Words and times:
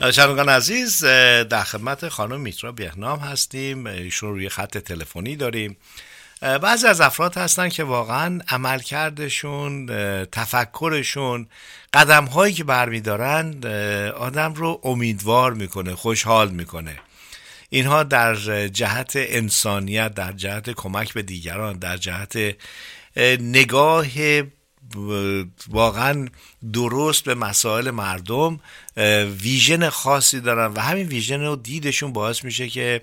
شنوندگان 0.00 0.48
عزیز 0.48 1.04
در 1.04 1.62
خدمت 1.62 2.08
خانم 2.08 2.40
میترا 2.40 2.72
بهنام 2.72 3.18
هستیم. 3.18 3.86
ایشون 3.86 4.30
روی 4.30 4.48
خط 4.48 4.78
تلفنی 4.78 5.36
داریم. 5.36 5.76
بعضی 6.40 6.86
از 6.86 7.00
افراد 7.00 7.36
هستن 7.36 7.68
که 7.68 7.84
واقعا 7.84 8.40
عملکردشون 8.48 9.86
تفکرشون 10.24 11.46
قدم 11.94 12.24
هایی 12.24 12.54
که 12.54 12.64
برمیدارن 12.64 13.64
آدم 14.10 14.54
رو 14.54 14.80
امیدوار 14.84 15.54
می‌کنه 15.54 15.94
خوشحال 15.94 16.50
می‌کنه. 16.50 16.96
اینها 17.70 18.02
در 18.02 18.34
جهت 18.68 19.12
انسانیت 19.14 20.14
در 20.14 20.32
جهت 20.32 20.70
کمک 20.70 21.14
به 21.14 21.22
دیگران 21.22 21.78
در 21.78 21.96
جهت 21.96 22.56
نگاه 23.40 24.06
واقعا 25.68 26.28
درست 26.72 27.24
به 27.24 27.34
مسائل 27.34 27.90
مردم 27.90 28.60
ویژن 29.40 29.88
خاصی 29.88 30.40
دارن 30.40 30.72
و 30.74 30.80
همین 30.80 31.06
ویژن 31.06 31.40
و 31.40 31.56
دیدشون 31.56 32.12
باعث 32.12 32.44
میشه 32.44 32.68
که 32.68 33.02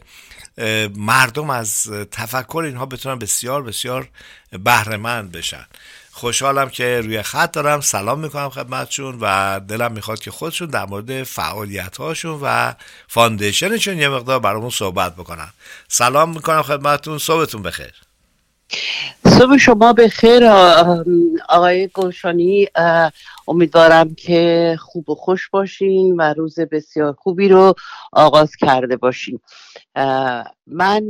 مردم 0.95 1.49
از 1.49 1.87
تفکر 2.11 2.63
اینها 2.66 2.85
بتونن 2.85 3.19
بسیار 3.19 3.63
بسیار 3.63 4.09
بهرهمند 4.51 5.31
بشن. 5.31 5.66
خوشحالم 6.11 6.69
که 6.69 7.01
روی 7.01 7.21
خط 7.21 7.51
دارم. 7.51 7.81
سلام 7.81 8.19
می‌کنم 8.19 8.49
خدمتشون 8.49 9.17
و 9.21 9.59
دلم 9.59 9.91
می‌خواد 9.91 10.19
که 10.19 10.31
خودشون 10.31 10.67
در 10.67 10.85
مورد 10.85 11.23
فعالیت 11.23 11.97
هاشون 11.97 12.39
و 12.43 12.73
فاندیشنشون 13.07 13.97
یه 13.97 14.09
مقدار 14.09 14.39
برامون 14.39 14.69
صحبت 14.69 15.16
بکنن. 15.16 15.49
سلام 15.87 16.29
می‌کنم 16.33 16.61
خدمتتون. 16.61 17.17
صبحتون 17.17 17.61
بخیر. 17.61 17.93
صبح 19.27 19.57
شما 19.57 19.93
به 19.93 20.07
خیر 20.07 20.43
آقای 21.49 21.89
گلشانی 21.93 22.67
امیدوارم 23.47 24.15
که 24.15 24.75
خوب 24.79 25.09
و 25.09 25.15
خوش 25.15 25.49
باشین 25.49 26.15
و 26.15 26.33
روز 26.33 26.59
بسیار 26.59 27.13
خوبی 27.13 27.49
رو 27.49 27.73
آغاز 28.11 28.55
کرده 28.55 28.97
باشین. 28.97 29.39
من 30.67 31.03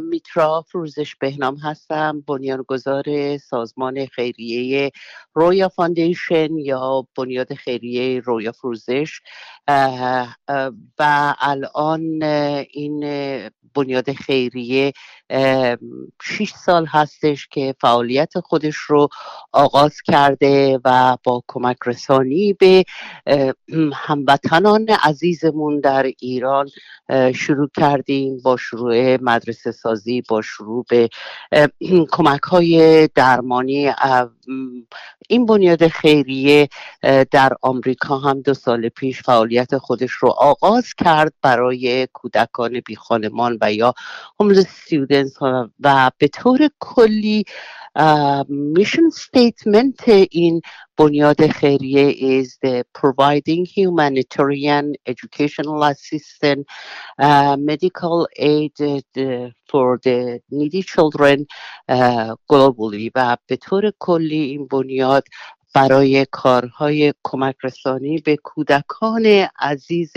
میترا 0.00 0.64
فروزش 0.68 1.16
بهنام 1.16 1.56
هستم 1.56 2.24
بنیانگذار 2.26 3.04
سازمان 3.38 4.06
خیریه 4.06 4.90
رویا 5.34 5.68
فاندیشن 5.68 6.58
یا 6.58 7.06
بنیاد 7.16 7.54
خیریه 7.54 8.20
رویا 8.20 8.52
فروزش. 8.52 9.20
و 10.98 11.34
الان 11.40 12.22
این 12.70 13.00
بنیاد 13.74 14.12
خیریه 14.12 14.92
شیش 16.22 16.52
سال 16.54 16.86
هستش 17.26 17.48
که 17.48 17.74
فعالیت 17.80 18.40
خودش 18.40 18.76
رو 18.76 19.08
آغاز 19.52 20.00
کرده 20.00 20.80
و 20.84 21.16
با 21.24 21.42
کمک 21.48 21.76
رسانی 21.86 22.52
به 22.52 22.84
هموطنان 23.92 24.88
عزیزمون 24.88 25.80
در 25.80 26.06
ایران 26.20 26.68
شروع 27.34 27.68
کردیم 27.76 28.40
با 28.44 28.56
شروع 28.56 29.22
مدرسه 29.22 29.72
سازی 29.72 30.22
با 30.28 30.42
شروع 30.42 30.84
به 30.88 31.08
کمک 32.12 32.42
های 32.42 33.08
درمانی 33.14 33.88
این 35.28 35.46
بنیاد 35.46 35.88
خیریه 35.88 36.68
در 37.30 37.52
آمریکا 37.62 38.18
هم 38.18 38.40
دو 38.40 38.54
سال 38.54 38.88
پیش 38.88 39.22
فعالیت 39.22 39.78
خودش 39.78 40.10
رو 40.10 40.28
آغاز 40.28 40.94
کرد 40.94 41.32
برای 41.42 42.08
کودکان 42.12 42.80
بی 42.80 42.96
خانمان 42.96 43.58
و 43.60 43.72
یا 43.72 43.94
homeless 44.42 44.66
students 44.66 45.42
و 45.80 46.10
به 46.18 46.28
طور 46.28 46.70
کلی 46.80 47.44
میشن 48.48 49.10
statement 49.10 50.08
این 50.30 50.60
بنیاد 50.98 51.46
خیریه 51.46 52.42
is 52.42 52.48
the 52.64 52.84
providing 52.94 53.66
humanitarian 53.66 54.94
educational 55.06 55.82
assistance 55.84 56.64
uh, 57.18 57.56
medical 57.56 58.28
aid 58.36 58.72
uh, 58.80 59.48
for 59.70 59.98
the 60.04 60.40
needy 60.50 60.82
children 60.82 61.46
uh, 61.88 62.34
globally 62.52 63.10
و 63.14 63.36
به 63.46 63.56
طور 63.56 63.92
کلی 63.98 64.40
این 64.40 64.66
بنیاد 64.66 65.24
برای 65.74 66.26
کارهای 66.30 67.14
کمک 67.24 67.54
رسانی 67.62 68.18
به 68.18 68.36
کودکان 68.36 69.26
عزیز 69.58 70.12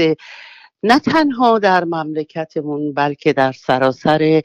نه 0.84 1.00
تنها 1.00 1.59
در 1.59 1.84
مملکتمون 1.84 2.94
بلکه 2.94 3.34
در 3.34 3.51
سراسر 3.51 4.41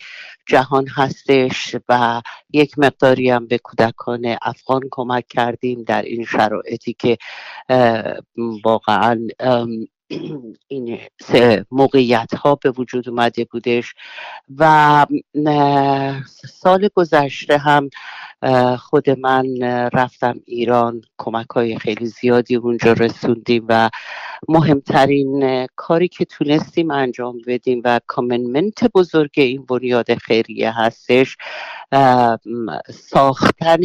جهان 0.46 0.86
هستش 0.88 1.76
و 1.88 2.22
یک 2.52 2.78
مقداری 2.78 3.30
هم 3.30 3.46
به 3.46 3.58
کودکان 3.58 4.36
افغان 4.42 4.80
کمک 4.90 5.26
کردیم 5.28 5.82
در 5.82 6.02
این 6.02 6.24
شرایطی 6.24 6.96
که 6.98 7.18
واقعا 8.64 9.28
این 10.68 10.98
موقعیت 11.70 12.34
ها 12.34 12.54
به 12.54 12.70
وجود 12.70 13.08
اومده 13.08 13.44
بودش 13.44 13.94
و 14.58 15.06
سال 16.44 16.88
گذشته 16.94 17.58
هم 17.58 17.90
خود 18.78 19.10
من 19.10 19.44
رفتم 19.92 20.40
ایران. 20.46 21.02
کمک 21.18 21.46
های 21.50 21.78
خیلی 21.78 22.06
زیادی 22.06 22.56
اونجا 22.56 22.92
رسوندیم 22.92 23.64
و 23.68 23.90
مهمترین 24.48 25.66
کاری 25.76 26.08
که 26.08 26.24
تونستیم 26.24 26.90
انجام 26.90 27.40
بدیم 27.46 27.80
و 27.84 28.00
کامنمنت 28.06 28.84
بزرگ 28.94 29.30
این 29.36 29.66
بنیاد 29.66 30.14
خیریه 30.14 30.72
هستش 30.78 31.36
ساختن 32.90 33.80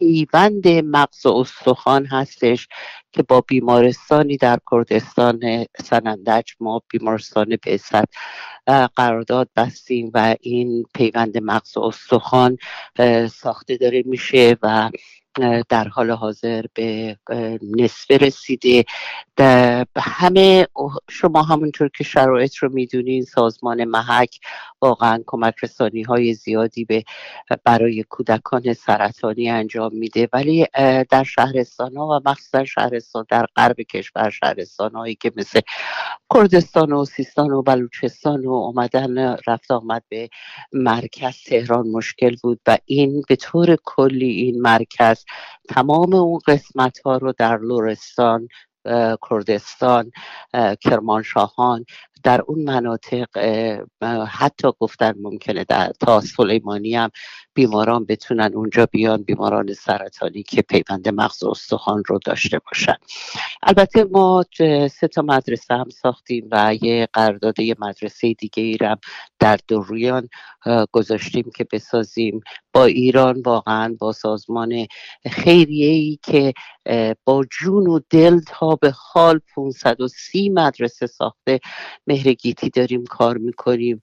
پیوند 0.00 0.68
مغز 0.68 1.26
و 1.26 1.30
استخوان 1.34 2.06
هستش 2.06 2.68
که 3.12 3.22
با 3.22 3.40
بیمارستانی 3.40 4.36
در 4.36 4.58
کردستان 4.70 5.64
سنندج 5.84 6.52
ما 6.60 6.82
بیمارستان 6.90 7.58
بعثت 7.66 8.08
قرارداد 8.96 9.48
بستیم 9.56 10.10
و 10.14 10.36
این 10.40 10.84
پیوند 10.94 11.38
مغز 11.38 11.76
و 11.76 11.80
استخوان 11.80 12.56
ساخته 13.32 13.76
داره 13.76 14.02
میشه 14.06 14.56
و 14.62 14.90
در 15.68 15.88
حال 15.88 16.10
حاضر 16.10 16.64
به 16.74 17.16
نصفه 17.62 18.16
رسیده. 18.16 18.84
همه 19.96 20.66
شما 21.10 21.42
همونطور 21.42 21.90
که 21.96 22.04
شرایط 22.04 22.56
رو 22.56 22.72
می‌دونین 22.72 23.24
سازمان 23.24 23.84
محک 23.84 24.38
واقعا 24.80 25.22
کمک 25.26 25.54
رسانی 25.62 26.02
های 26.02 26.34
زیادی 26.34 26.84
به 26.84 27.04
برای 27.64 28.04
کودکان 28.08 28.72
سرطانی 28.72 29.50
انجام 29.50 29.94
میده. 29.94 30.28
ولی 30.32 30.66
در 31.10 31.24
شهرستان 31.24 31.96
ها 31.96 32.06
و 32.06 32.30
مخصوصا 32.30 32.64
شهرستان 32.64 33.26
در 33.28 33.46
غرب 33.56 33.80
کشور 33.80 34.30
شهرستان 34.30 34.92
هایی 34.92 35.14
که 35.14 35.32
مثل 35.36 35.60
کردستان 36.34 36.92
و 36.92 37.04
سیستان 37.04 37.50
و 37.50 37.62
بلوچستان 37.62 38.46
و 38.46 38.50
اومدن 38.50 39.36
رفت 39.46 39.70
آمد 39.70 40.02
به 40.08 40.28
مرکز 40.72 41.34
تهران 41.46 41.88
مشکل 41.88 42.36
بود 42.42 42.60
و 42.66 42.78
این 42.84 43.22
به 43.28 43.36
طور 43.36 43.76
کلی 43.84 44.30
این 44.30 44.62
مرکز 44.62 45.19
تمام 45.68 46.14
اون 46.14 46.40
قسمت 46.46 46.98
ها 46.98 47.16
رو 47.16 47.32
در 47.38 47.58
لورستان 47.58 48.48
کردستان 49.30 50.10
کرمانشاهان 50.80 51.84
در 52.22 52.40
اون 52.40 52.62
مناطق 52.64 53.26
حتی 54.28 54.68
گفتن 54.80 55.14
ممکنه 55.20 55.64
در 55.64 55.92
تا 56.00 56.20
سلیمانی 56.20 56.94
هم 56.94 57.10
بیماران 57.54 58.04
بتونن 58.04 58.50
اونجا 58.54 58.86
بیان 58.86 59.22
بیماران 59.22 59.72
سرطانی 59.72 60.42
که 60.42 60.62
پیوند 60.62 61.08
مغز 61.08 61.44
استخوان 61.44 62.02
رو 62.06 62.18
داشته 62.24 62.58
باشن. 62.58 62.96
البته 63.62 64.04
ما 64.04 64.44
سه 64.90 65.08
تا 65.08 65.22
مدرسه 65.22 65.74
هم 65.74 65.88
ساختیم 65.88 66.48
و 66.50 66.74
یه 66.82 67.08
قرارداد 67.12 67.56
مدرسه 67.78 68.32
دیگه 68.32 68.62
ایرم 68.62 68.98
در 69.38 69.58
دوریان 69.68 70.28
گذاشتیم 70.92 71.50
که 71.56 71.66
بسازیم. 71.72 72.40
با 72.72 72.84
ایران 72.84 73.42
واقعا 73.42 73.96
با 73.98 74.12
سازمان 74.12 74.86
خیریه 75.30 75.88
ای 75.88 76.18
که 76.22 76.52
با 77.24 77.44
جون 77.50 77.86
و 77.86 78.00
دل 78.10 78.40
تا 78.46 78.76
به 78.76 78.94
حال 78.96 79.40
530 79.54 80.50
مدرسه 80.50 81.06
ساخته. 81.06 81.60
مهرگیتی 82.10 82.70
داریم 82.70 83.04
کار 83.04 83.38
می‌کنیم. 83.38 84.02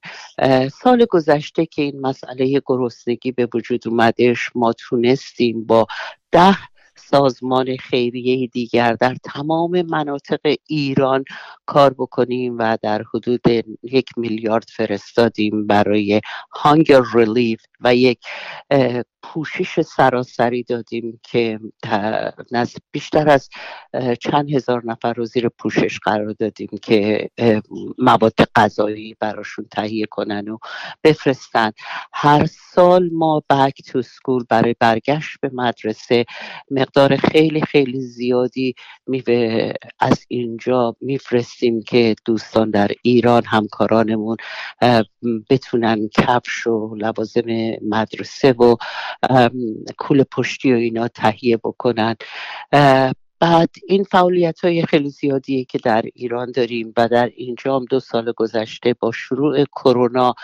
سال 0.83 1.05
گذشته 1.09 1.65
که 1.65 1.81
این 1.81 1.99
مسئله 1.99 2.61
گرسنگی 2.65 3.31
به 3.31 3.47
وجود 3.53 3.87
اومدش 3.87 4.51
ما 4.55 4.73
تونستیم 4.73 5.65
با 5.65 5.87
ده 6.31 6.57
سازمان 6.97 7.77
خیریه 7.77 8.47
دیگر 8.47 8.93
در 8.93 9.15
تمام 9.23 9.81
مناطق 9.81 10.55
ایران 10.67 11.23
کار 11.65 11.93
بکنیم 11.93 12.57
و 12.57 12.77
در 12.81 13.03
حدود 13.13 13.41
یک 13.83 14.09
میلیارد 14.17 14.67
فرستادیم 14.69 15.67
برای 15.67 16.21
هانگر 16.51 17.01
ریلیف 17.13 17.61
و 17.81 17.95
یک 17.95 18.19
پوشش 19.23 19.81
سراسری 19.81 20.63
دادیم 20.63 21.19
که 21.23 21.59
بیشتر 22.91 23.29
از 23.29 23.49
چند 24.19 24.51
هزار 24.51 24.81
نفر 24.85 25.13
رو 25.13 25.25
زیر 25.25 25.49
پوشش 25.49 25.99
قرار 25.99 26.31
دادیم 26.39 26.69
که 26.81 27.29
مواد 27.97 28.33
غذایی 28.55 29.15
براشون 29.19 29.65
تهیه 29.71 30.05
کنن 30.05 30.49
و 30.49 30.57
بفرستن. 31.03 31.71
هر 32.13 32.45
سال 32.45 33.09
ما 33.13 33.43
بک 33.49 33.81
تو 33.81 34.01
سکول 34.01 34.43
برای 34.49 34.75
برگشت 34.79 35.37
به 35.41 35.49
مدرسه 35.53 36.25
مقدار 36.87 37.15
خیلی 37.15 37.61
خیلی 37.61 38.01
زیادی 38.01 38.75
از 39.99 40.25
اینجا 40.27 40.95
میفرستیم 41.01 41.83
که 41.83 42.15
دوستان 42.25 42.69
در 42.69 42.91
ایران 43.01 43.43
همکارانمون 43.45 44.37
بتونن 45.49 46.07
کفش 46.07 46.67
و 46.67 46.95
لوازم 46.95 47.75
مدرسه 47.89 48.51
و 48.51 48.75
کول 49.97 50.23
پشتی 50.23 50.73
و 50.73 50.75
اینا 50.75 51.07
تهیه 51.07 51.57
بکنن. 51.57 52.15
بعد 53.39 53.69
این 53.87 54.03
فعالیت 54.03 54.59
های 54.59 54.85
خیلی 54.85 55.09
زیادیه 55.09 55.65
که 55.65 55.77
در 55.77 56.01
ایران 56.15 56.51
داریم 56.51 56.93
و 56.97 57.07
در 57.07 57.31
اینجا 57.35 57.75
هم 57.75 57.85
دو 57.85 57.99
سال 57.99 58.31
گذشته 58.31 58.95
با 58.99 59.11
شروع 59.11 59.63
کرونا 59.65 60.35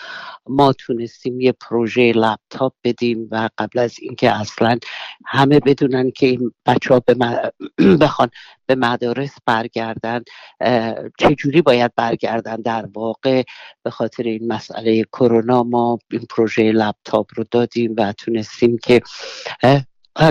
ما 0.49 0.73
تونستیم 0.73 1.41
یه 1.41 1.51
پروژه 1.51 2.11
لپتاپ 2.11 2.73
بدیم 2.83 3.27
و 3.31 3.49
قبل 3.57 3.79
از 3.79 3.95
اینکه 3.99 4.31
اصلا 4.31 4.79
همه 5.25 5.59
بدونن 5.59 6.11
که 6.11 6.25
این 6.25 6.51
بچه 6.65 6.93
ها 6.93 6.99
به 6.99 7.15
بخوان 8.01 8.29
به 8.65 8.75
مدارس 8.75 9.35
برگردن 9.45 10.23
چجوری 11.19 11.61
باید 11.61 11.91
برگردن؟ 11.95 12.55
در 12.55 12.85
واقع 12.93 13.43
به 13.83 13.89
خاطر 13.89 14.23
این 14.23 14.47
مسئله 14.47 15.03
کرونا 15.03 15.63
ما 15.63 15.99
این 16.11 16.25
پروژه 16.29 16.71
لپتاپ 16.71 17.27
رو 17.35 17.43
دادیم 17.51 17.95
و 17.97 18.13
تونستیم 18.13 18.77
که 18.77 19.01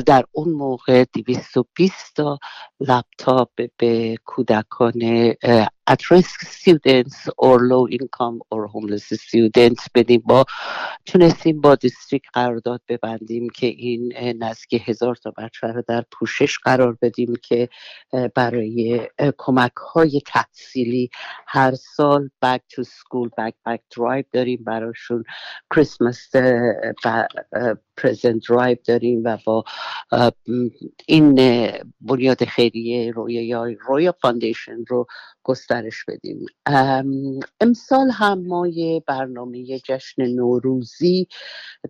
در 0.06 0.24
اون 0.32 0.52
موقع 0.52 1.04
220 1.14 2.16
تا 2.16 2.38
لپتاپ 2.88 3.50
به 3.78 4.16
کودکان 4.24 4.92
at 5.90 6.10
risk 6.10 6.40
students 6.46 7.28
or 7.38 7.58
low 7.58 7.86
income 7.88 8.40
or 8.50 8.66
homeless 8.66 9.06
students 9.26 9.88
بدیم. 9.94 10.22
با 10.26 10.44
تونستیم 11.06 11.60
با 11.60 11.74
district 11.74 12.22
قرارداد 12.32 12.80
ببندیم 12.88 13.48
که 13.48 13.66
این 13.66 14.12
نزدیک 14.38 14.82
هزار 14.88 15.16
تا 15.16 15.32
بچه 15.38 15.66
رو 15.66 15.82
در 15.88 16.04
پوشش 16.12 16.58
قرار 16.58 16.98
بدیم 17.02 17.36
که 17.42 17.68
برای 18.34 19.08
کمک 19.38 19.72
های 19.94 20.20
تحصیلی 20.26 21.10
هر 21.46 21.74
سال 21.74 22.30
back 22.44 22.60
to 22.74 22.82
school 22.82 23.28
backpack 23.40 23.78
drive 23.94 24.24
داریم 24.32 24.64
براشون 24.64 25.24
Christmas 25.74 26.30
present 27.96 28.48
drive 28.48 28.76
داریم 28.86 29.22
و 29.24 29.38
با 29.44 29.64
این 31.06 31.34
بنیاد 32.00 32.44
خیریه 32.72 33.10
رویا 33.10 33.64
Roya 33.86 34.12
Foundation 34.22 34.84
رو 34.88 35.06
گسترش 35.42 36.04
بدیم. 36.08 36.46
امسال 37.60 38.10
هم 38.10 38.46
ما 38.46 38.68
یه 38.68 39.02
برنامه 39.06 39.78
جشن 39.78 40.26
نوروزی 40.26 41.28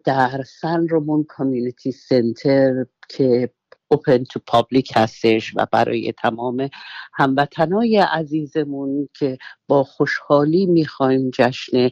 در 0.05 0.43
سن 0.43 0.89
رومون 0.89 1.25
کامیونیتی 1.25 1.93
سنتر 1.93 2.87
که 3.09 3.51
اوپن 3.89 4.25
تو 4.25 4.41
پابلیک 4.47 4.93
هستش 4.95 5.53
و 5.57 5.67
برای 5.73 6.13
تمام 6.13 6.69
هموطنای 7.15 7.97
عزیزمون 7.97 9.09
که 9.15 9.39
با 9.69 9.85
خوشحالی 9.85 10.67
می‌خوایم 10.67 11.31
جشن 11.35 11.91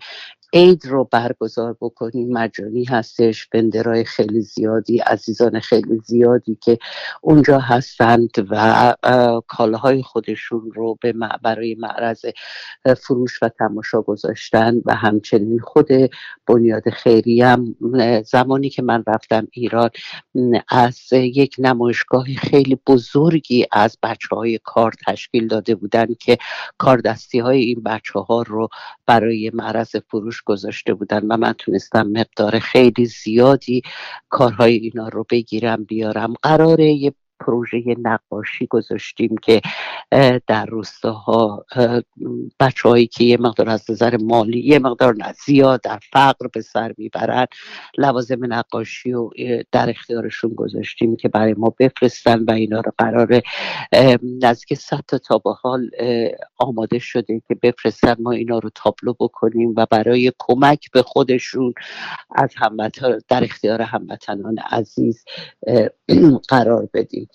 عید 0.53 0.87
رو 0.87 1.05
برگزار 1.05 1.77
بکنیم. 1.81 2.33
مجانی 2.33 2.85
هستش 2.85 3.47
بندرای 3.47 4.05
خیلی 4.05 4.41
زیادی 4.41 4.99
عزیزان 4.99 5.61
خیلی 5.61 6.01
زیادی 6.05 6.59
که 6.61 6.79
اونجا 7.21 7.59
هستند 7.59 8.31
و 8.51 8.95
کالاهای 9.49 10.03
خودشون 10.03 10.71
رو 10.75 10.99
به 11.01 11.15
برای 11.43 11.75
معرض 11.75 12.25
فروش 12.99 13.43
و 13.43 13.49
تماشا 13.49 14.03
گذاشتن 14.03 14.75
و 14.85 14.95
همچنین 14.95 15.59
خود 15.59 15.89
بنیاد 16.47 16.91
خیری 16.91 17.43
هم 17.43 17.77
زمانی 18.27 18.71
که 18.71 18.83
من 18.83 19.05
رفتم 19.07 19.49
ایران 19.51 19.91
از 20.69 21.13
یک 21.13 21.57
نمایشگاه 21.59 22.25
خیلی 22.25 22.79
بزرگی 22.87 23.67
از 23.73 23.99
بچه 24.03 24.37
های 24.37 24.61
کار 24.65 24.93
تشکیل 25.07 25.49
داده 25.49 25.75
بودن 25.75 26.07
که 26.21 26.39
کاردستی 26.79 27.39
های 27.39 27.61
این 27.61 27.83
بچه 27.83 28.19
ها 28.19 28.43
رو 28.43 28.69
برای 29.07 29.51
معرض 29.55 29.97
فروش 29.97 30.40
گذاشته 30.47 30.95
بودن 30.95 31.27
و 31.27 31.37
من 31.37 31.53
تونستم 31.53 32.07
مقدار 32.07 32.59
خیلی 32.59 33.07
زیادی 33.07 33.83
کارهای 34.29 34.75
اینا 34.75 35.09
رو 35.09 35.27
بگیرم 35.31 35.85
بیارم. 35.85 36.35
قراره 36.43 36.93
یه 36.93 37.15
پروژه 37.41 37.83
نقاشی 38.03 38.67
گذاشتیم 38.67 39.37
که 39.43 39.61
در 40.47 40.67
روستاها 40.67 41.65
بچه 42.61 42.89
هایی 42.89 43.07
که 43.07 43.25
یه 43.25 43.37
مقدار 43.37 43.69
از 43.69 43.91
نظر 43.91 44.17
مالی 44.17 44.61
یه 44.61 44.79
مقدار 44.79 45.15
زیاد 45.47 45.81
در 45.81 45.99
فقر 46.13 46.47
به 46.53 46.61
سر 46.61 46.95
می‌برن. 46.99 47.47
لوازم 47.99 48.53
نقاشی 48.55 49.13
و 49.13 49.31
در 49.73 49.91
اختیارشون 49.91 50.55
گذاشتیم 50.55 51.17
که 51.17 51.29
برای 51.29 51.55
ما 51.55 51.75
بفرستن 51.79 52.45
و 52.45 52.51
اینا 52.51 52.81
رو 52.81 52.93
قرار 52.99 53.43
نزدیک 54.43 54.79
صد 54.79 55.01
تا 55.09 55.19
تا 55.19 55.39
به 55.39 55.53
حال 55.53 55.91
آماده 56.59 56.99
شده 56.99 57.43
که 57.49 57.55
بفرستن. 57.63 58.15
ما 58.19 58.31
اینا 58.33 58.59
رو 58.59 58.71
تابلو 58.75 59.15
بکنیم 59.21 59.75
و 59.77 59.87
برای 59.91 60.33
کمک 60.39 60.91
به 60.93 61.03
خودشون 61.03 61.75
از 62.35 62.55
هموطن 62.57 63.19
در 63.29 63.45
اختیار 63.45 63.83
هموطنان 63.83 64.59
عزیز 64.59 65.25
قرار 66.49 66.89
بدیم. 66.95 67.29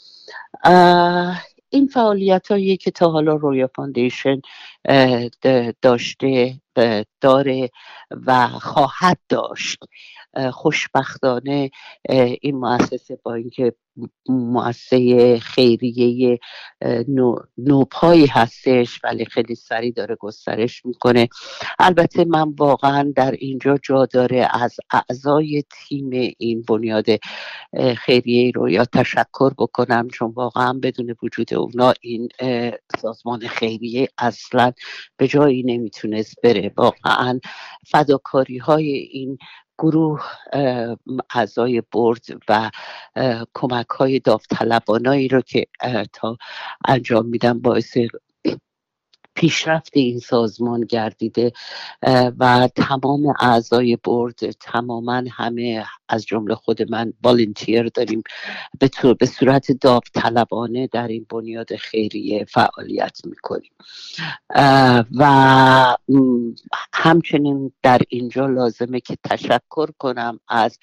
این 1.69 1.87
فعالیت 1.87 2.51
هایی 2.51 2.77
که 2.77 2.91
تا 2.91 3.09
حالا 3.09 3.35
رویا 3.35 3.69
فاندیشن 3.75 4.41
داشته 5.81 6.59
داره 7.21 7.69
و 8.25 8.47
خواهد 8.47 9.17
داشت. 9.29 9.79
خوشبختانه 10.51 11.71
این 12.41 12.55
مؤسسه 12.55 13.19
با 13.23 13.33
اینکه 13.33 13.73
مؤسسه 14.29 15.39
خیریه 15.39 16.39
نوپایی 17.57 18.25
هستش 18.25 18.99
ولی 19.03 19.25
خیلی 19.25 19.55
سریع 19.55 19.91
داره 19.91 20.15
گسترش 20.15 20.85
می‌کنه. 20.85 21.27
البته 21.79 22.25
من 22.25 22.53
واقعا 22.59 23.13
در 23.15 23.31
اینجا 23.31 23.77
جا 23.83 24.05
داره 24.05 24.49
از 24.51 24.77
اعضای 24.91 25.63
تیم 25.71 26.33
این 26.37 26.61
بنیاد 26.61 27.05
خیریه 27.97 28.51
رو 28.55 28.69
یا 28.69 28.85
تشکر 28.85 29.53
بکنم 29.57 30.07
چون 30.07 30.31
واقعا 30.31 30.73
بدون 30.83 31.15
وجود 31.23 31.53
اونا 31.53 31.93
این 32.01 32.29
سازمان 33.01 33.47
خیریه 33.47 34.07
اصلا 34.17 34.71
به 35.17 35.27
جایی 35.27 35.63
نمی‌تونست 35.63 36.41
بره. 36.43 36.71
واقعا 36.77 37.39
فداکاری 37.87 38.57
های 38.57 38.91
این 38.91 39.37
گروه 39.77 40.21
اعضای 41.35 41.83
برد 41.91 42.25
و 42.49 42.71
کمک 43.53 43.87
های 43.89 44.19
داوطلبانایی 44.19 45.27
رو 45.27 45.41
که 45.41 45.67
تا 46.13 46.37
انجام 46.87 47.25
میدن 47.25 47.59
باعث 47.59 47.97
پیشرفت 49.35 49.91
این 49.93 50.19
سازمان 50.19 50.81
گردیده 50.81 51.51
و 52.39 52.69
تمام 52.75 53.33
اعضای 53.39 53.97
برد 54.03 54.51
تماما 54.51 55.23
همه 55.31 55.85
از 56.09 56.25
جمله 56.25 56.55
خود 56.55 56.91
من 56.91 57.13
والنتیر 57.23 57.87
داریم. 57.87 58.23
به, 58.79 58.89
به 59.19 59.25
صورت 59.25 59.71
داوطلبانه 59.71 60.87
در 60.87 61.07
این 61.07 61.25
بنیاد 61.29 61.75
خیریه 61.75 62.45
فعالیت 62.45 63.19
می‌کنیم. 63.25 63.71
و 65.19 65.97
همچنین 66.93 67.71
در 67.83 68.01
اینجا 68.09 68.45
لازمه 68.45 68.99
که 68.99 69.17
تشکر 69.23 69.89
کنم 69.99 70.39
از 70.47 70.79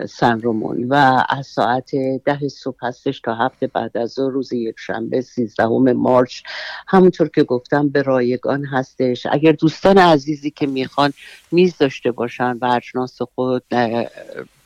سن 0.08 0.42
رومون 0.42 0.88
و 0.90 1.24
از 1.30 1.48
ساعت 1.48 1.92
ده 2.26 2.48
صبح 2.48 2.78
هستش 2.82 3.20
تا 3.20 3.36
هفته 3.36 3.68
بعد 3.68 3.98
از 3.98 4.20
روز 4.20 4.54
یک 4.54 4.76
شنبه 4.78 5.22
سیزدهم 5.22 5.92
مارچ 5.94 6.42
همونطور 6.88 7.28
که 7.28 7.44
گفتم 7.44 7.90
به 7.90 8.02
رایگان 8.02 8.66
هستش 8.66 9.28
اگر 9.32 9.52
دوستان 9.52 9.98
عزیزی 9.98 10.52
که 10.52 10.68
می‌خوان 10.68 11.14
میز 11.52 11.78
داشته 11.78 12.12
باشن 12.12 12.58
و 12.62 12.66
اجناس 12.66 13.22
خود 13.22 13.64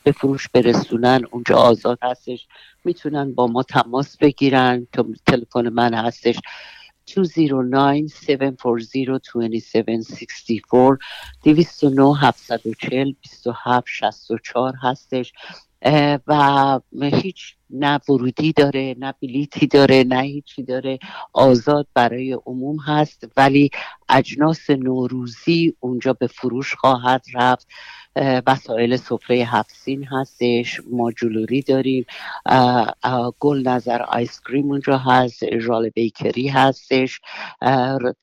به 0.05 0.11
فروش 0.11 0.49
برسونن 0.49 1.21
اونجا 1.31 1.55
آزاد 1.55 1.99
هستش. 2.03 2.47
می‌تونن 2.83 3.33
با 3.33 3.47
ما 3.47 3.63
تماس 3.63 4.17
بگیرن. 4.17 4.87
تلفن 5.25 5.69
من 5.69 5.93
هستش. 5.93 6.39
209 7.15 8.07
740 8.27 9.19
2764 9.19 10.97
209 11.43 12.15
740 12.15 13.11
2764 13.23 14.73
هستش. 14.81 15.33
و 16.27 16.79
هیچ 17.01 17.55
نه 17.69 17.99
ورودی 18.09 18.53
داره 18.53 18.95
نه 18.99 19.13
بلیتی 19.21 19.67
داره 19.67 20.03
نه 20.03 20.21
هیچی 20.21 20.63
داره. 20.63 20.99
آزاد 21.33 21.87
برای 21.93 22.37
عموم 22.45 22.77
هست 22.79 23.23
ولی 23.37 23.69
اجناس 24.09 24.69
نوروزی 24.69 25.73
اونجا 25.79 26.13
به 26.13 26.27
فروش 26.27 26.75
خواهد 26.75 27.25
رفت. 27.33 27.67
وسایل 28.47 28.97
سفره 28.97 29.37
هفسین 29.37 30.03
هستش 30.03 30.81
ما 30.91 31.11
جلوری 31.11 31.61
داریم. 31.61 32.05
گل 33.39 33.67
نظر 33.67 34.01
آیس 34.01 34.41
کریم 34.41 34.71
اونجا 34.71 34.97
هست 34.97 35.57
ژال 35.59 35.89
بیکری 35.89 36.47
هستش. 36.47 37.21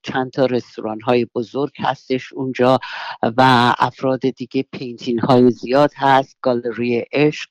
چند 0.02 0.30
تا 0.32 0.46
رستوران 0.46 1.00
های 1.00 1.26
بزرگ 1.34 1.72
هستش 1.78 2.32
اونجا 2.32 2.78
و 3.22 3.74
افراد 3.78 4.20
دیگه 4.20 4.64
پینتین 4.72 5.18
های 5.18 5.50
زیاد 5.50 5.90
هست. 5.96 6.36
گالری 6.42 7.04
عشق 7.12 7.48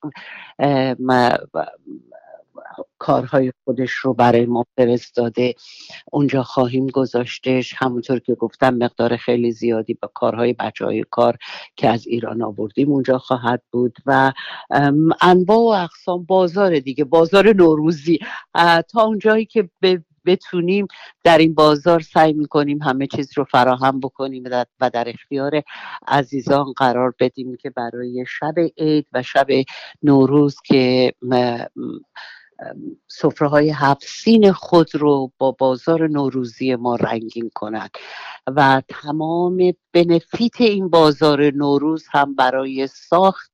کارهای 3.02 3.52
خودش 3.64 3.90
رو 3.90 4.14
برای 4.14 4.46
ما 4.46 4.64
فرستاده. 4.76 5.54
اونجا 6.12 6.42
خواهیم 6.42 6.86
گذاشتش. 6.86 7.74
همونطور 7.76 8.18
که 8.18 8.34
گفتم 8.34 8.74
مقدار 8.74 9.16
خیلی 9.16 9.52
زیادی 9.52 9.94
با 9.94 10.10
کارهای 10.14 10.52
بچه 10.52 10.84
های 10.84 11.04
کار 11.10 11.36
که 11.76 11.88
از 11.88 12.06
ایران 12.06 12.42
آوردیم 12.42 12.92
اونجا 12.92 13.18
خواهد 13.18 13.62
بود. 13.72 13.96
و 14.06 14.32
انواع 15.20 15.58
و 15.58 15.82
اقسام 15.84 16.24
بازار 16.24 16.78
دیگه 16.78 17.04
بازار 17.04 17.52
نوروزی. 17.52 18.18
تا 18.90 19.02
اونجایی 19.02 19.46
که 19.46 19.70
به 19.80 20.04
بتونیم 20.26 20.86
در 21.24 21.38
این 21.38 21.54
بازار 21.54 22.00
سعی 22.00 22.32
می‌کنیم 22.32 22.82
همه 22.82 23.06
چیز 23.06 23.38
رو 23.38 23.44
فراهم 23.44 24.00
بکنیم 24.00 24.44
و 24.80 24.90
در 24.90 25.08
اختیار 25.08 25.62
عزیزان 26.08 26.72
قرار 26.76 27.14
بدیم 27.20 27.56
که 27.56 27.70
برای 27.70 28.24
شب 28.28 28.54
عید 28.78 29.06
و 29.12 29.22
شب 29.22 29.46
نوروز 30.02 30.56
که 30.64 31.12
سفره 33.08 33.48
های 33.48 33.70
هفت 33.70 34.02
سین 34.06 34.52
خود 34.52 34.94
رو 34.94 35.32
با 35.38 35.52
بازار 35.52 36.08
نوروزی 36.08 36.74
ما 36.74 36.96
رنگین 36.96 37.50
کنند 37.54 37.90
و 38.46 38.82
تمام 38.88 39.72
بنفیت 39.92 40.60
این 40.60 40.88
بازار 40.88 41.50
نوروز 41.50 42.04
هم 42.10 42.34
برای 42.34 42.86
ساخت 42.86 43.52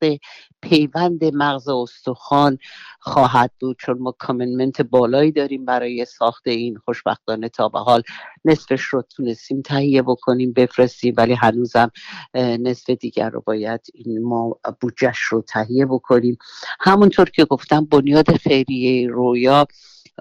پیوند 0.63 1.25
مغز 1.25 1.69
استخوان 1.69 2.59
خواهد 3.01 3.51
بود 3.61 3.77
چون 3.81 3.99
ما 3.99 4.13
کامنمنت 4.19 4.83
بالایی 4.83 5.33
داریم 5.33 5.65
برای 5.65 6.05
ساخت 6.05 6.47
این 6.47 6.77
خوشبختانه 6.77 7.49
تا 7.49 7.69
به 7.69 7.79
حال. 7.79 8.03
نصفش 8.45 8.81
رو 8.83 9.03
تونستیم 9.03 9.63
تهیه 9.63 10.03
بکنیم 10.03 10.53
بفرستیم 10.53 11.15
ولی 11.17 11.33
هنوزم 11.33 11.91
نصف 12.35 12.91
دیگر 12.91 13.31
رو 13.31 13.43
باید 13.47 13.81
این 13.95 14.23
ما 14.23 14.59
بودجهش 14.81 15.19
رو 15.19 15.43
تهیه 15.43 15.87
بکنیم. 15.87 16.39
همونطور 16.81 17.31
که 17.31 17.45
گفتم 17.45 17.85
بنیاد 17.85 18.37
خیریه 18.37 19.09
رویا 19.09 19.67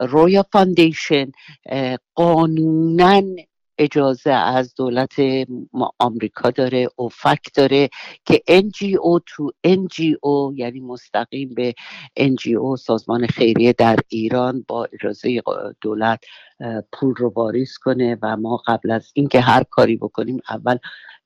رویا 0.02 0.46
فاندیشن 0.52 1.32
قانونا 2.16 3.22
اجازه 3.78 4.32
از 4.32 4.76
دولت 4.76 5.16
آمریکا 6.00 6.52
داره 6.52 6.88
اوفک 6.96 7.40
داره 7.56 7.90
که 8.26 8.44
NGO 8.50 9.22
تو 9.26 9.52
NGO 9.68 10.54
یعنی 10.56 10.80
مستقیم 10.80 11.54
به 11.54 11.74
NGO 12.20 12.76
سازمان 12.80 13.28
خیریه 13.28 13.74
در 13.74 14.00
ایران 14.08 14.66
با 14.68 14.88
اجازه 14.94 15.42
دولت 15.82 16.24
پول 16.92 17.16
رو 17.16 17.30
واریز 17.30 17.78
کنه 17.78 18.18
و 18.22 18.38
ما 18.38 18.58
قبل 18.68 18.92
از 18.92 19.12
اینکه 19.14 19.40
هر 19.42 19.64
کاری 19.64 19.98
بکنیم 19.98 20.40
اول 20.50 20.78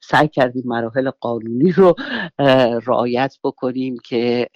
سعی 0.01 0.27
کردیم 0.27 0.63
مراحل 0.65 1.10
قانونی 1.10 1.72
رو 1.72 1.96
رعایت 2.86 3.38
بکنیم 3.43 3.98
که 4.03 4.48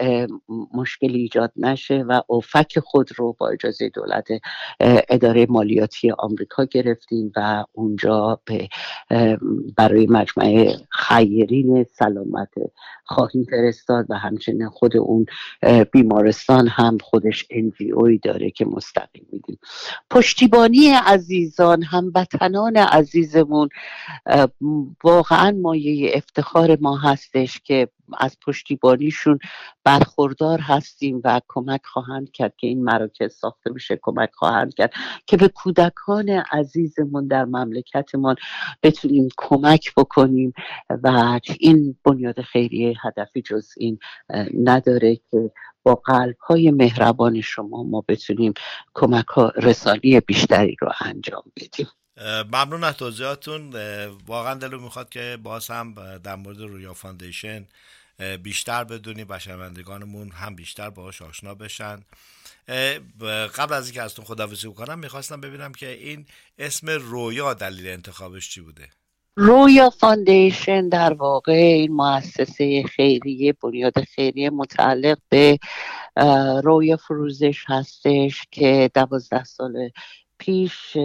مشکلی 0.73 1.19
ایجاد 1.19 1.51
نشه 1.57 2.05
و 2.07 2.21
اوفک 2.27 2.79
خود 2.79 3.09
رو 3.17 3.35
با 3.39 3.49
اجازه 3.49 3.89
دولت 3.89 4.27
اداره 5.09 5.45
مالیاتی 5.49 6.11
آمریکا 6.11 6.65
گرفتیم 6.65 7.31
و 7.35 7.65
اونجا 7.71 8.39
به 8.45 8.69
برای 9.77 10.07
مجمع 10.07 10.75
خیرین 10.91 11.83
سلامت 11.83 12.49
خواهیم 13.05 13.43
فرستاد 13.43 14.05
و 14.09 14.17
همچنین 14.17 14.69
خود 14.69 14.97
اون 14.97 15.25
بیمارستان 15.91 16.67
هم 16.67 16.97
خودش 17.01 17.45
انجیوی 17.49 18.17
داره 18.17 18.49
که 18.49 18.65
مستقیم 18.65 19.25
میدیم. 19.31 19.59
پشتیبانی 20.09 20.87
عزیزان 20.87 21.83
هموطنان 21.83 22.77
عزیزمون 22.77 23.69
واقعا 25.03 25.34
مایه 25.61 26.11
افتخار 26.13 26.77
ما 26.81 26.97
هستش 26.97 27.59
که 27.59 27.87
از 28.17 28.37
پشتیبانیشون 28.45 29.39
برخوردار 29.83 30.59
هستیم 30.59 31.21
و 31.23 31.41
کمک 31.47 31.81
خواهند 31.85 32.31
کرد 32.31 32.55
که 32.57 32.67
این 32.67 32.83
مراکز 32.83 33.33
ساخته 33.33 33.71
بشه 33.71 33.99
کمک 34.01 34.29
خواهند 34.33 34.73
کرد 34.73 34.93
که 35.25 35.37
به 35.37 35.47
کودکان 35.47 36.29
عزیزمون 36.29 37.27
در 37.27 37.45
مملکتمان 37.45 38.35
بتونیم 38.83 39.29
کمک 39.37 39.93
بکنیم 39.97 40.53
و 41.03 41.39
این 41.59 41.95
بنیاد 42.03 42.41
خیریه 42.41 42.93
هدفی 43.03 43.41
جز 43.41 43.69
این 43.77 43.99
نداره 44.63 45.15
که 45.15 45.51
با 45.83 45.95
قلب 45.95 46.37
های 46.37 46.71
مهربان 46.71 47.41
شما 47.41 47.83
ما 47.83 48.03
بتونیم 48.07 48.53
کمک 48.93 49.27
ها 49.27 49.51
رسانی 49.55 50.19
بیشتری 50.19 50.75
رو 50.81 50.91
انجام 51.01 51.43
بدیم. 51.55 51.87
ممنون 52.21 52.83
از 52.83 52.97
توضیحاتون 52.97 53.75
واقعا 54.27 54.53
دلمون 54.53 54.79
می‌خواد 54.79 55.09
که 55.09 55.37
باز 55.43 55.67
هم 55.71 56.17
در 56.23 56.35
مورد 56.35 56.59
Roya 56.61 56.93
Foundation 56.93 57.65
بیشتر 58.43 58.83
بدونیم 58.83 59.25
و 59.29 59.39
شنوندگانمون 59.39 60.31
هم 60.31 60.55
بیشتر 60.55 60.89
باهاش 60.89 61.21
آشنا 61.21 61.55
بشن. 61.55 61.99
قبل 63.55 63.73
از 63.73 63.85
اینکه 63.85 64.01
ازتون 64.01 64.25
خداحافظی 64.25 64.67
بکنم 64.67 64.99
می‌خواستم 64.99 65.41
ببینم 65.41 65.71
که 65.71 65.89
این 65.89 66.25
اسم 66.59 66.89
رویا 66.89 67.53
دلیل 67.53 67.87
انتخابش 67.87 68.49
چی 68.49 68.61
بوده؟ 68.61 68.89
Roya 69.35 69.89
Foundation 69.89 70.89
در 70.89 71.13
واقع 71.13 71.53
این 71.53 71.91
مؤسسه 71.91 72.83
خیریه 72.83 73.53
بنیاد 73.53 74.03
خیریه 74.03 74.49
متعلق 74.49 75.17
به 75.29 75.59
رویا 76.63 76.97
فروزش 76.97 77.63
هستش 77.67 78.41
که 78.51 78.91
دوازده 78.93 79.43
سال 79.43 79.89
پیش 80.37 80.97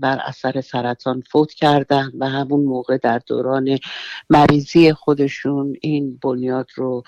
بر 0.00 0.20
اثر 0.24 0.60
سرطان 0.60 1.22
فوت 1.30 1.52
کردن 1.52 2.10
و 2.18 2.28
همون 2.28 2.64
موقع 2.64 2.96
در 2.96 3.18
دوران 3.26 3.78
مریضی 4.30 4.92
خودشون 4.92 5.76
این 5.80 6.18
بنیاد 6.22 6.66
رو 6.74 7.02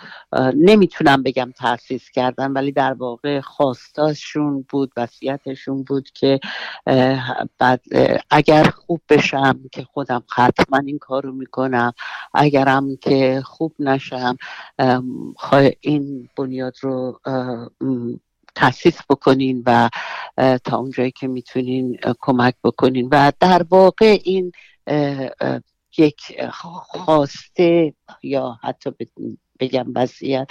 نمی‌تونم 0.55 1.23
بگم 1.23 1.53
تاسیس 1.57 2.11
کردن 2.11 2.53
ولی 2.53 2.73
در 2.73 2.93
واقع 2.93 3.41
خواستاشون 3.41 4.67
بود 4.69 4.93
وصیتشون 4.97 5.83
بود 5.83 6.11
که 6.11 6.41
بعد 7.59 7.81
اگر 8.31 8.65
خوب 8.65 9.01
بشم 9.09 9.61
که 9.73 9.85
خودم 9.85 10.23
حتما 10.35 10.79
این 10.87 10.99
کارو 10.99 11.33
می‌کنم 11.33 11.93
اگرم 12.35 12.97
که 12.97 13.43
خوب 13.45 13.75
نشم 13.79 14.37
این 15.81 16.29
بنیاد 16.37 16.75
رو 16.81 17.21
تاسیس 18.59 18.99
بکنین 19.11 19.63
و 19.67 19.89
تا 20.65 20.77
اونجایی 20.77 21.11
که 21.11 21.29
می‌تونین 21.29 21.99
کمک 22.21 22.55
بکنین. 22.65 23.09
و 23.13 23.33
در 23.41 23.67
واقع 23.71 24.19
این 24.25 24.53
یک 25.99 26.21
خواسته 26.83 27.95
یا 28.23 28.59
حتی 28.63 28.91
بگم 29.61 29.87
وضعیت 29.95 30.51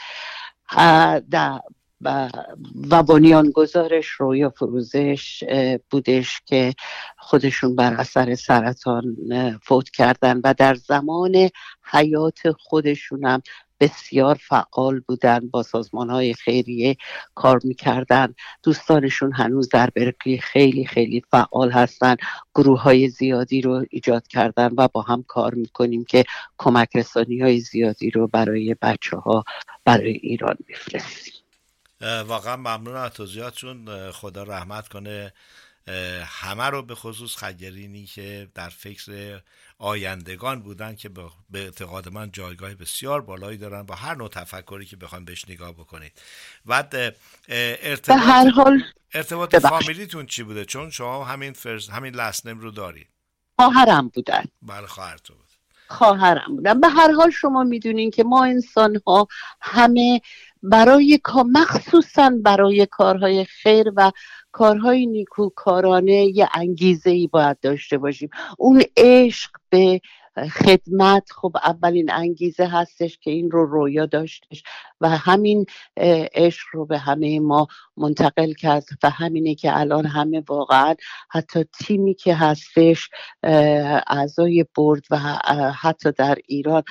و 2.89 3.03
بنیانگذارش 3.07 4.07
رویا 4.07 4.49
فروزش 4.49 5.43
بودش 5.89 6.41
که 6.45 6.73
خودشون 7.17 7.75
بر 7.75 7.93
اثر 7.93 8.35
سرطان 8.35 9.15
فوت 9.63 9.89
کردن. 9.89 10.41
و 10.43 10.53
در 10.57 10.75
زمان 10.75 11.49
حیات 11.83 12.51
خودشونم 12.51 13.41
بسیار 13.79 14.36
فعال 14.36 15.00
بودن 15.00 15.48
با 15.48 15.63
سازمان 15.63 16.10
های 16.10 16.34
خیریه 16.34 16.97
کار 17.36 17.60
می‌کردن. 17.63 18.36
دوستانشون 18.63 19.34
هنوز 19.34 19.69
در 19.69 19.89
برکلی 19.89 20.38
خیلی 20.38 20.86
خیلی 20.86 21.23
فعال 21.32 21.71
هستن. 21.71 22.15
گروه 22.56 22.82
های 22.82 23.10
زیادی 23.10 23.62
رو 23.62 23.86
ایجاد 23.89 24.28
کردن 24.28 24.69
و 24.78 24.88
با 24.88 25.01
هم 25.01 25.23
کار 25.28 25.54
می‌کنیم 25.54 26.04
که 26.04 26.23
کمک 26.58 26.89
رسانی 26.95 27.39
های 27.39 27.60
زیادی 27.60 28.10
رو 28.10 28.28
برای 28.28 28.75
بچه 28.82 29.17
ها 29.17 29.43
برای 29.86 30.12
ایران 30.12 30.56
میفرستیم 30.67 31.34
واقعا 32.01 32.56
ممنون 32.56 32.95
از 32.95 33.12
توضیحاتشون 33.12 34.12
خدا 34.12 34.43
رحمت 34.43 34.88
کنه. 34.88 35.34
همه 36.26 36.63
رو 36.63 36.82
به 36.82 36.95
خصوص 36.95 37.36
خگرینی 37.36 38.06
که 38.06 38.47
در 38.56 38.69
فکر 38.69 39.41
آیندگان 39.78 40.62
بودن 40.62 40.95
که 40.95 41.10
به 41.10 41.30
اعتقاد 41.54 42.10
من 42.10 42.32
جایگاه 42.32 42.76
بسیار 42.76 43.21
بالایی 43.21 43.58
دارن 43.58 43.84
با 43.84 43.95
هر 43.95 44.15
نوع 44.15 44.30
تفکری 44.30 44.86
که 44.86 44.95
بخوان 44.97 45.26
بهش 45.26 45.50
نگاه 45.50 45.71
بکنید. 45.71 46.21
بعد 46.65 47.15
ارتباط, 47.50 48.19
هر 48.21 48.50
حال 48.50 48.84
ارتباط 49.13 49.56
فامیلیتون 49.56 50.26
چی 50.26 50.43
بوده؟ 50.43 50.65
چون 50.65 50.89
شما 50.89 51.26
همین 51.26 51.54
فرز 51.54 51.89
همین 51.89 52.15
لسنم 52.15 52.60
رو 52.60 52.71
دارید 52.71 53.08
خواهرم 53.60 54.08
بودن. 54.08 54.43
بله 54.62 54.88
خواهرتون 54.88 55.38
بود. 55.38 55.47
خواهرم 55.89 56.56
بودن. 56.56 56.82
به 56.82 56.88
هر 56.88 57.12
حال 57.12 57.32
شما 57.32 57.63
می‌دونین 57.63 58.12
که 58.12 58.23
ما 58.23 58.45
انسان 58.45 59.02
ها 59.08 59.28
همه 59.62 60.21
برای 60.63 61.20
مخصوصا 61.46 62.32
برای 62.43 62.88
کارهای 62.91 63.46
خیر 63.46 63.91
و 63.96 64.12
کارهای 64.52 65.06
نیکوکارانه 65.06 66.26
یه 66.26 66.50
انگیزه 66.54 67.10
ای 67.10 67.28
باید 67.28 67.60
داشته 67.60 67.98
باشیم. 67.98 68.30
اون 68.58 68.84
عشق 68.98 69.52
به 69.70 70.02
خدمت 70.52 71.32
خب 71.32 71.58
اولین 71.63 72.12
انگیزه 72.12 72.65
هستش 72.67 73.17
که 73.17 73.32
این 73.32 73.52
رو 73.52 73.65
رویا 73.65 74.06
داشتش 74.06 74.63
و 75.02 75.10
همین 75.10 75.65
عشق 76.34 76.65
رو 76.72 76.86
به 76.86 76.98
همه 76.98 77.39
ما 77.39 77.67
منتقل 77.98 78.54
کرد 78.54 78.84
و 79.04 79.10
همینه 79.10 79.56
که 79.56 79.80
الان 79.80 80.06
همه 80.06 80.43
واقعا 80.48 80.96
حتی 81.30 81.65
تیمی 81.80 82.13
که 82.13 82.36
هستش 82.36 83.10
اعضای 84.08 84.65
برد 84.76 85.04
و 85.12 85.17
حتی 85.72 86.12
در 86.12 86.38
ایران 86.48 86.84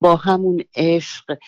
با 0.00 0.16
همون 0.16 0.64
عشق 0.76 1.38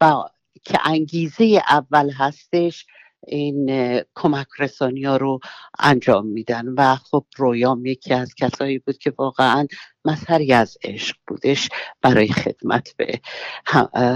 با 0.00 0.30
که 0.64 0.78
انگیزه 0.84 1.62
اول 1.68 2.10
هستش 2.10 2.86
این 3.26 3.70
کمک 4.14 4.46
رسانی 4.58 5.04
ها 5.04 5.16
رو 5.16 5.40
انجام 5.78 6.26
میدن. 6.26 6.68
و 6.68 6.96
خب 6.96 7.26
رویام 7.36 7.86
یکی 7.86 8.14
از 8.14 8.34
کسایی 8.34 8.78
بود 8.78 8.98
که 8.98 9.12
واقعا 9.18 9.66
مظهری 10.04 10.52
از 10.52 10.78
عشق 10.82 11.16
بودش 11.26 11.68
برای 12.02 12.28
خدمت 12.28 12.96
به 12.96 13.20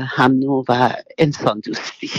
هم 0.08 0.42
و 0.68 0.96
انسان 1.18 1.60
دوستی. 1.60 2.10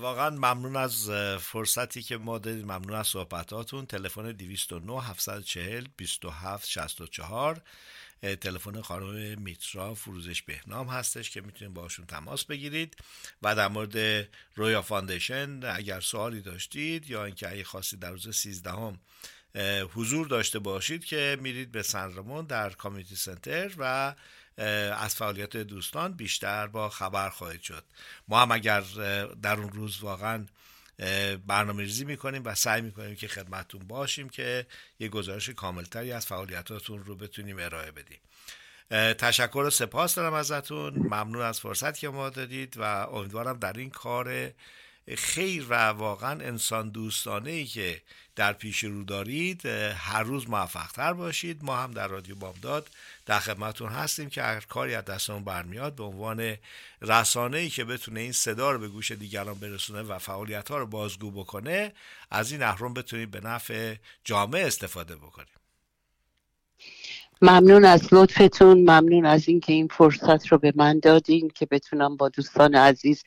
واقعا 0.00 0.30
ممنون 0.30 0.76
از 0.76 1.10
فرصتی 1.40 2.02
که 2.02 2.16
ما 2.16 2.38
دادید. 2.38 2.64
ممنون 2.64 2.94
از 2.94 3.06
صحبتاتون. 3.06 3.86
تلفن 3.86 4.32
209 4.32 5.02
740 5.02 5.84
27 5.96 6.68
64 6.68 7.62
تلفن 8.22 8.80
خانم 8.80 9.42
میترا 9.42 9.94
فروزش 9.94 10.42
بهنام 10.42 10.88
هستش 10.88 11.30
که 11.30 11.40
می‌تونید 11.40 11.74
باشون 11.74 12.06
تماس 12.06 12.44
بگیرید 12.44 12.96
و 13.42 13.54
در 13.54 13.68
مورد 13.68 14.28
Roya 14.54 14.82
Foundation 14.82 15.60
اگر 15.64 16.00
سوالی 16.00 16.40
داشتید 16.40 17.10
یا 17.10 17.24
اینکه 17.24 17.50
اگه 17.50 17.64
خواستید 17.64 18.00
در 18.00 18.10
روز 18.10 18.36
13 18.36 18.70
هم 18.70 18.98
حضور 19.94 20.26
داشته 20.26 20.58
باشید 20.58 21.04
که 21.04 21.38
میرید 21.40 21.72
به 21.72 21.82
سنرمون 21.82 22.46
در 22.46 22.70
community 22.70 23.16
center 23.16 23.72
و 23.78 24.14
از 24.96 25.14
فعالیت 25.14 25.56
دوستان 25.56 26.12
بیشتر 26.12 26.66
با 26.66 26.88
خبر 26.88 27.30
خواهید 27.30 27.62
شد. 27.62 27.84
ما 28.28 28.42
هم 28.42 28.52
اگر 28.52 28.80
در 29.42 29.56
اون 29.60 29.72
روز 29.72 30.00
واقعا 30.00 30.46
برنامه 31.46 31.82
ریزی 31.82 32.04
می‌کنیم 32.04 32.42
و 32.44 32.54
سعی 32.54 32.80
می‌کنیم 32.82 33.14
که 33.14 33.28
خدمتتون 33.28 33.80
باشیم 33.80 34.28
که 34.28 34.66
یه 34.98 35.08
گزارش 35.08 35.48
کاملتری 35.48 36.12
از 36.12 36.26
فعالیتاتون 36.26 37.04
رو 37.04 37.16
بتونیم 37.16 37.58
ارائه 37.58 37.90
بدیم. 37.90 38.18
تشکر 39.14 39.58
و 39.66 39.70
سپاس 39.70 40.14
دارم 40.14 40.34
ازتون. 40.34 40.94
ممنون 40.94 41.42
از 41.42 41.60
فرصت 41.60 41.98
که 41.98 42.08
ما 42.08 42.30
دادید 42.30 42.76
و 42.76 42.82
امیدوارم 42.82 43.58
در 43.58 43.72
این 43.72 43.90
کار 43.90 44.52
خیر 45.16 45.66
و 45.68 45.74
واقعا 45.88 46.30
انسان 46.30 46.90
دوستانه 46.90 47.50
ای 47.50 47.66
که 47.66 48.02
در 48.36 48.52
پیش 48.52 48.84
رو 48.84 49.04
دارید 49.04 49.66
هر 49.66 50.22
روز 50.22 50.48
موفق 50.48 50.92
تر 50.92 51.12
باشید. 51.12 51.64
ما 51.64 51.76
هم 51.76 51.90
در 51.90 52.08
رادیو 52.08 52.34
بامداد 52.34 52.90
در 53.26 53.38
خدمتون 53.38 53.88
هستیم 53.88 54.30
که 54.30 54.42
هر 54.42 54.60
کاری 54.60 54.94
از 54.94 55.04
دستمون 55.04 55.44
برمیاد 55.44 55.94
به 55.94 56.04
عنوان 56.04 56.56
رسانه 57.02 57.58
ای 57.58 57.70
که 57.70 57.84
بتونه 57.84 58.20
این 58.20 58.32
صدا 58.32 58.70
رو 58.70 58.78
به 58.78 58.88
گوش 58.88 59.12
دیگران 59.12 59.54
برسونه 59.54 60.02
و 60.02 60.18
فعالیت 60.18 60.70
ها 60.70 60.78
رو 60.78 60.86
بازگو 60.86 61.30
بکنه 61.30 61.92
از 62.30 62.52
این 62.52 62.62
اهرم 62.62 62.94
بتونید 62.94 63.30
به 63.30 63.40
نفع 63.40 63.94
جامعه 64.24 64.66
استفاده 64.66 65.16
بکنیم 65.16 65.63
ممنون 67.42 67.84
از 67.84 68.14
لطفتون 68.14 68.78
ممنون 68.78 69.26
از 69.26 69.48
اینکه 69.48 69.72
این 69.72 69.88
فرصت 69.88 70.46
رو 70.46 70.58
به 70.58 70.72
من 70.76 70.98
دادین 70.98 71.50
که 71.54 71.66
بتونم 71.66 72.16
با 72.16 72.28
دوستان 72.28 72.74
عزیز 72.74 73.24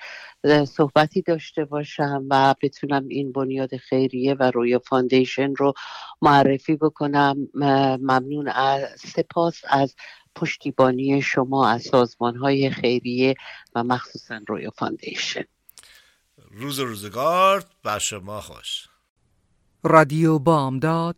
صحبتی 0.65 1.21
داشته 1.21 1.65
باشم 1.65 2.25
و 2.29 2.55
بتونم 2.61 3.07
این 3.07 3.31
بنیاد 3.31 3.77
خیریه 3.77 4.33
و 4.33 4.51
Roya 4.51 4.79
Foundation 4.79 5.55
رو 5.55 5.73
معرفی 6.21 6.75
بکنم. 6.75 7.47
ممنون 7.53 8.47
از 8.47 8.81
سپاس 8.97 9.61
از 9.69 9.95
پشتیبانی 10.35 11.21
شما 11.21 11.69
از 11.69 11.81
سازمان 11.81 12.35
های 12.35 12.69
خیریه 12.69 13.35
و 13.75 13.83
مخصوصا 13.83 14.39
Roya 14.47 14.71
Foundation. 14.71 15.43
روز 16.51 16.79
روزگار 16.79 17.63
بر 17.83 17.99
شما 17.99 18.41
خوش. 18.41 18.87
رادیو 19.83 20.39
بامداد 20.39 21.17